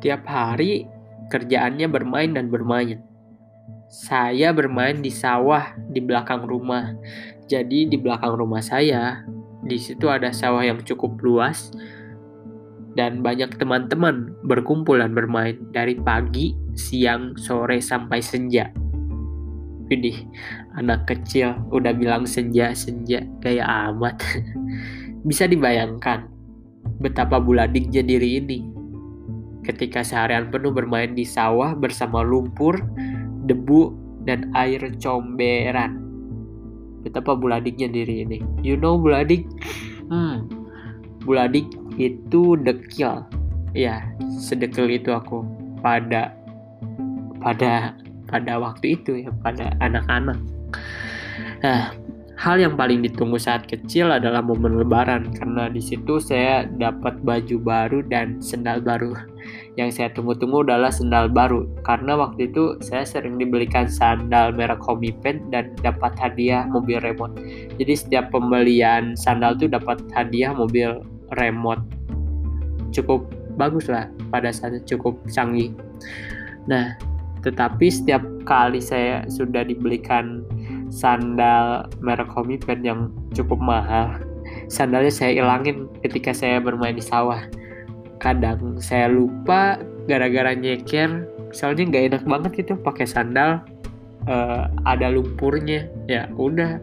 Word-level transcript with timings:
tiap 0.00 0.24
hari 0.26 0.88
kerjaannya 1.30 1.86
bermain 1.86 2.34
dan 2.34 2.50
bermain. 2.50 2.98
Saya 3.86 4.50
bermain 4.50 4.98
di 4.98 5.12
sawah 5.12 5.76
di 5.90 6.02
belakang 6.02 6.48
rumah. 6.48 6.96
Jadi 7.46 7.86
di 7.86 7.96
belakang 7.98 8.34
rumah 8.38 8.62
saya, 8.62 9.22
di 9.62 9.78
situ 9.78 10.08
ada 10.10 10.32
sawah 10.34 10.62
yang 10.62 10.82
cukup 10.82 11.18
luas 11.22 11.70
dan 12.94 13.22
banyak 13.22 13.54
teman-teman 13.58 14.34
berkumpul 14.46 14.98
dan 14.98 15.14
bermain 15.14 15.58
dari 15.70 15.94
pagi, 15.98 16.54
siang, 16.74 17.38
sore 17.38 17.78
sampai 17.78 18.18
senja. 18.22 18.70
Ini 19.90 20.14
anak 20.78 21.10
kecil 21.10 21.58
udah 21.74 21.90
bilang 21.90 22.22
senja-senja 22.22 23.26
kayak 23.42 23.66
amat. 23.90 24.22
Bisa 25.28 25.50
dibayangkan 25.50 26.30
betapa 27.02 27.42
buladiknya 27.42 28.06
diri 28.06 28.38
ini 28.38 28.79
ketika 29.64 30.00
seharian 30.00 30.48
penuh 30.48 30.72
bermain 30.72 31.12
di 31.12 31.24
sawah 31.24 31.76
bersama 31.76 32.24
lumpur, 32.24 32.80
debu, 33.44 33.92
dan 34.24 34.52
air 34.56 34.80
comberan. 35.00 36.00
Betapa 37.00 37.32
buladiknya 37.32 37.88
diri 37.88 38.28
ini. 38.28 38.38
You 38.60 38.76
know 38.76 39.00
buladik? 39.00 39.48
Hmm, 40.12 40.48
buladik 41.24 41.64
itu 41.96 42.56
dekil. 42.60 43.24
Ya, 43.72 44.02
sedekil 44.26 44.90
itu 44.90 45.14
aku 45.14 45.46
pada 45.80 46.34
pada 47.40 47.96
pada 48.28 48.52
waktu 48.60 49.00
itu 49.00 49.24
ya 49.24 49.30
pada 49.40 49.72
anak-anak. 49.80 50.38
Nah, 51.64 51.92
hal 52.40 52.56
yang 52.56 52.72
paling 52.72 53.04
ditunggu 53.04 53.36
saat 53.36 53.68
kecil 53.68 54.08
adalah 54.08 54.40
momen 54.40 54.80
lebaran 54.80 55.28
karena 55.36 55.68
di 55.68 55.84
situ 55.84 56.16
saya 56.16 56.64
dapat 56.64 57.20
baju 57.20 57.60
baru 57.60 58.00
dan 58.08 58.40
sendal 58.40 58.80
baru 58.80 59.12
yang 59.76 59.92
saya 59.92 60.08
tunggu-tunggu 60.16 60.64
adalah 60.64 60.88
sandal 60.88 61.28
baru 61.28 61.68
karena 61.84 62.16
waktu 62.16 62.48
itu 62.48 62.80
saya 62.80 63.04
sering 63.04 63.36
dibelikan 63.36 63.86
sandal 63.86 64.56
merek 64.56 64.80
Pen 65.20 65.52
dan 65.52 65.76
dapat 65.84 66.16
hadiah 66.18 66.66
mobil 66.68 66.98
remote. 67.00 67.36
Jadi 67.78 67.92
setiap 67.96 68.32
pembelian 68.34 69.14
sandal 69.14 69.56
tuh 69.56 69.70
dapat 69.70 70.00
hadiah 70.12 70.52
mobil 70.52 71.00
remote. 71.38 71.80
Cukup 72.90 73.30
bagus 73.54 73.86
lah 73.86 74.10
pada 74.28 74.50
saat 74.50 74.80
itu 74.80 74.96
cukup 74.96 75.16
canggih. 75.30 75.70
Nah, 76.66 76.98
tetapi 77.40 77.88
setiap 77.88 78.20
kali 78.44 78.82
saya 78.82 79.24
sudah 79.30 79.64
dibelikan 79.64 80.44
sandal 80.90 81.86
merek 82.02 82.34
Pen 82.66 82.82
yang 82.82 83.14
cukup 83.32 83.62
mahal, 83.62 84.18
sandalnya 84.66 85.10
saya 85.10 85.38
ilangin 85.38 85.86
ketika 86.02 86.34
saya 86.34 86.58
bermain 86.58 86.98
di 86.98 87.02
sawah. 87.02 87.46
Kadang 88.20 88.76
saya 88.82 89.08
lupa 89.08 89.80
gara-gara 90.04 90.52
nyeker 90.52 91.24
soalnya 91.50 91.88
nggak 91.88 92.04
enak 92.12 92.22
banget 92.26 92.50
gitu 92.62 92.72
pakai 92.78 93.06
sandal 93.08 93.64
uh, 94.28 94.68
ada 94.84 95.08
lumpurnya. 95.08 95.88
Ya 96.10 96.28
udah 96.36 96.82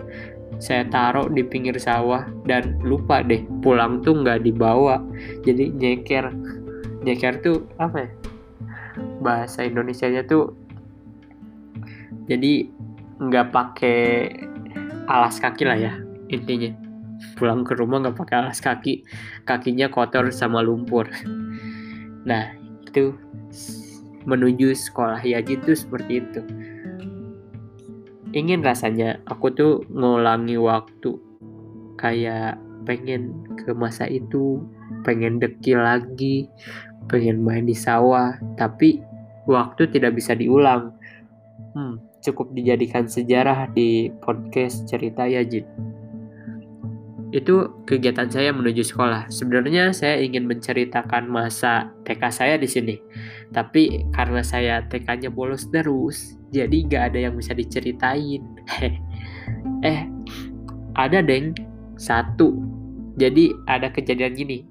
saya 0.58 0.90
taruh 0.90 1.30
di 1.30 1.46
pinggir 1.46 1.78
sawah 1.78 2.26
dan 2.50 2.82
lupa 2.82 3.22
deh 3.22 3.46
pulang 3.62 4.02
tuh 4.02 4.18
nggak 4.24 4.42
dibawa. 4.48 5.04
Jadi 5.46 5.76
nyeker. 5.76 6.34
Nyeker 7.06 7.44
tuh 7.46 7.68
apa 7.78 8.08
ya? 8.08 8.10
Bahasa 9.22 9.62
Indonesia 9.62 10.10
nya 10.10 10.26
tuh 10.26 10.58
jadi 12.28 12.68
nggak 13.18 13.50
pakai 13.54 14.30
alas 15.10 15.42
kaki 15.42 15.64
lah 15.66 15.78
ya 15.78 15.94
intinya. 16.30 16.74
Pulang 17.38 17.66
ke 17.66 17.74
rumah 17.74 18.06
nggak 18.06 18.18
pakai 18.18 18.36
alas 18.46 18.62
kaki 18.62 19.06
kakinya 19.46 19.90
kotor 19.90 20.30
sama 20.30 20.62
lumpur. 20.62 21.10
Nah 22.26 22.54
itu 22.86 23.16
menuju 24.28 24.76
sekolah 24.76 25.24
Yaji 25.24 25.58
itu 25.58 25.72
seperti 25.74 26.22
itu. 26.22 26.42
Ingin 28.36 28.62
rasanya 28.62 29.24
aku 29.26 29.50
tuh 29.56 29.74
ngulangi 29.90 30.60
waktu 30.60 31.16
kayak 31.98 32.60
pengen 32.84 33.44
ke 33.60 33.76
masa 33.76 34.08
itu 34.08 34.64
pengen 35.04 35.44
dekil 35.44 35.84
lagi 35.84 36.48
pengen 37.12 37.44
main 37.44 37.68
di 37.68 37.76
sawah 37.76 38.36
tapi 38.56 39.04
waktu 39.48 39.88
tidak 39.92 40.16
bisa 40.16 40.36
diulang 40.36 40.96
hmm, 41.76 41.96
cukup 42.24 42.52
dijadikan 42.54 43.06
sejarah 43.06 43.70
di 43.74 44.10
podcast 44.22 44.88
cerita 44.90 45.26
Yajid 45.26 45.68
itu 47.36 47.68
kegiatan 47.84 48.32
saya 48.32 48.56
menuju 48.56 48.88
sekolah. 48.88 49.28
Sebenarnya 49.28 49.92
saya 49.92 50.24
ingin 50.24 50.48
menceritakan 50.48 51.28
masa 51.28 51.92
TK 52.08 52.24
saya 52.32 52.56
di 52.56 52.70
sini. 52.70 52.96
Tapi 53.52 54.08
karena 54.16 54.40
saya 54.40 54.88
TK-nya 54.88 55.28
bolos 55.28 55.68
terus, 55.68 56.40
jadi 56.56 56.88
gak 56.88 57.04
ada 57.14 57.20
yang 57.28 57.36
bisa 57.36 57.52
diceritain. 57.52 58.42
eh, 59.88 60.08
ada 60.96 61.20
deng 61.20 61.52
satu. 62.00 62.56
Jadi 63.20 63.52
ada 63.68 63.92
kejadian 63.92 64.38
gini. 64.38 64.64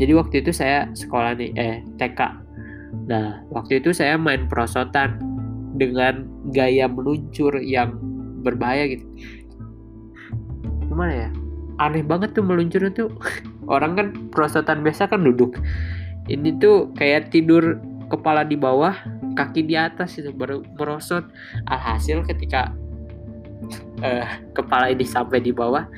Jadi 0.00 0.12
waktu 0.16 0.40
itu 0.40 0.56
saya 0.56 0.88
sekolah 0.96 1.36
nih, 1.36 1.52
eh 1.60 1.76
TK. 2.00 2.20
Nah, 3.04 3.44
waktu 3.52 3.84
itu 3.84 3.92
saya 3.92 4.16
main 4.16 4.48
perosotan 4.48 5.20
dengan 5.80 6.28
gaya 6.52 6.84
meluncur 6.84 7.56
yang 7.64 7.96
berbahaya 8.44 8.92
gitu. 8.92 9.06
Gimana 10.92 11.28
ya? 11.28 11.30
aneh 11.80 12.04
banget 12.04 12.36
tuh 12.36 12.44
meluncur 12.44 12.84
tuh 12.92 13.08
orang 13.74 13.96
kan 13.96 14.06
prostatan 14.30 14.84
biasa 14.84 15.08
kan 15.08 15.24
duduk 15.24 15.56
ini 16.28 16.54
tuh 16.60 16.92
kayak 16.94 17.32
tidur 17.32 17.80
kepala 18.12 18.44
di 18.44 18.54
bawah 18.54 18.92
kaki 19.34 19.64
di 19.64 19.74
atas 19.74 20.20
itu 20.20 20.30
baru 20.30 20.60
merosot 20.76 21.24
alhasil 21.72 22.20
ketika 22.28 22.76
uh, 24.04 24.28
kepala 24.52 24.92
ini 24.92 25.08
sampai 25.08 25.40
di 25.40 25.50
bawah 25.50 25.88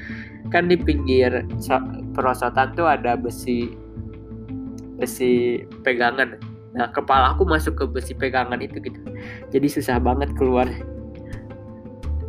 kan 0.55 0.71
di 0.71 0.79
pinggir 0.79 1.43
perosotan 2.15 2.77
tuh 2.79 2.87
ada 2.87 3.19
besi 3.19 3.75
besi 5.01 5.65
pegangan 5.83 6.39
nah 6.73 6.89
kepala 6.89 7.37
aku 7.37 7.45
masuk 7.45 7.77
ke 7.77 7.85
besi 7.85 8.13
pegangan 8.17 8.61
itu 8.61 8.81
gitu. 8.81 9.01
Jadi 9.53 9.67
susah 9.69 10.01
banget 10.01 10.33
keluar. 10.37 10.69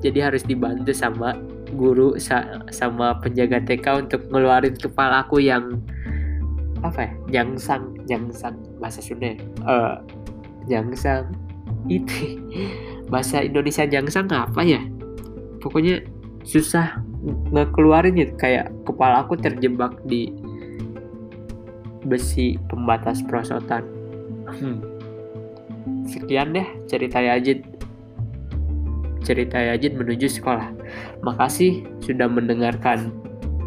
Jadi 0.04 0.20
harus 0.20 0.44
dibantu 0.44 0.92
sama 0.92 1.40
guru 1.74 2.20
sa 2.20 2.62
sama 2.70 3.18
penjaga 3.24 3.64
TK 3.64 4.08
untuk 4.08 4.22
ngeluarin 4.30 4.76
kepala 4.76 5.24
aku 5.24 5.40
yang 5.40 5.80
apa 6.84 7.08
ya 7.08 7.12
nyangsang 7.32 7.96
nyangsang 8.06 8.60
bahasa 8.84 9.00
Sunda 9.00 9.32
uh, 9.64 10.04
nyangsang. 10.68 11.32
Itu 11.88 12.44
bahasa 13.12 13.48
Indonesia 13.48 13.88
nyangsang 13.88 14.28
apa 14.28 14.60
ya? 14.60 14.84
Pokoknya 15.64 16.04
susah 16.44 17.00
ngekeluarin 17.56 18.20
gitu 18.20 18.36
kayak 18.36 18.68
kepala 18.84 19.24
aku 19.24 19.40
terjebak 19.40 19.96
di 20.04 20.36
besi 22.04 22.60
pembatas 22.68 23.24
perosotan 23.24 24.03
hmm. 24.48 24.80
sekian 26.08 26.56
deh 26.56 26.68
cerita 26.88 27.20
Yajid 27.20 27.74
cerita 29.24 29.58
Yajid 29.58 29.96
menuju 29.96 30.28
sekolah. 30.28 30.70
Makasih 31.24 31.88
sudah 32.04 32.28
mendengarkan 32.28 33.16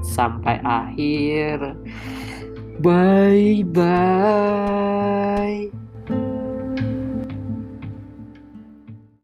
sampai 0.05 0.61
akhir. 0.63 1.75
Bye 2.85 3.65
bye. 3.65 5.73